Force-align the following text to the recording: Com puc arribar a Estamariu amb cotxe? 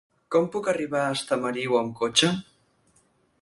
Com 0.35 0.45
puc 0.55 0.69
arribar 0.71 1.01
a 1.07 1.11
Estamariu 1.17 1.77
amb 1.81 1.93
cotxe? 2.01 2.31